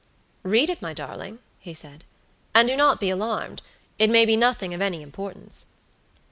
"Read 0.41 0.67
it, 0.67 0.81
my 0.81 0.93
darling," 0.95 1.37
he 1.59 1.75
said, 1.75 2.03
"and 2.55 2.67
do 2.67 2.75
not 2.75 2.99
be 2.99 3.11
alarmed; 3.11 3.61
it 3.99 4.09
may 4.09 4.25
be 4.25 4.35
nothing 4.35 4.73
of 4.73 4.81
any 4.81 5.03
importance." 5.03 5.73